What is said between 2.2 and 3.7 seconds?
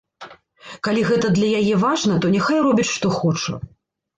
то няхай робіць што хоча.